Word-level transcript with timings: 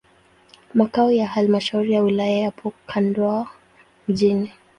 Makao 0.73 1.11
ya 1.11 1.27
halmashauri 1.27 1.91
ya 1.93 2.01
wilaya 2.03 2.37
yapo 2.39 2.73
Kondoa 2.87 3.47
mjini. 4.07 4.51